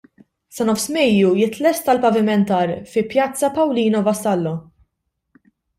Sa 0.59 0.65
nofs 0.69 0.85
Mejju, 0.95 1.33
jitlesta 1.41 1.95
l-pavimentar 1.95 2.75
fi 2.95 3.07
Pjazza 3.13 3.53
Paolino 3.61 4.05
Vassallo. 4.11 4.57